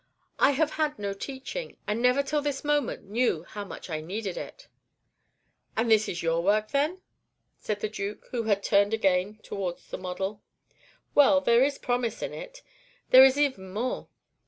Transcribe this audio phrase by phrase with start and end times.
[0.39, 4.35] "I have had no teaching, and never till this moment knew how much I needed
[4.35, 4.67] it."
[5.77, 7.03] "And this is your work, then?"
[7.59, 10.41] said the Duke, who turned again towards the model.
[11.13, 12.63] "Well, there is promise in it.
[13.11, 14.07] There is even more.